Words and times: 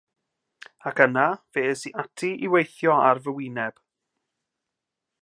Ac 0.91 1.01
yna, 1.05 1.25
fe 1.57 1.65
es 1.73 1.85
i 1.91 1.93
ati 2.05 2.31
i 2.47 2.51
weithio 2.55 2.97
ar 3.13 3.23
fy 3.27 3.37
wyneb. 3.37 3.75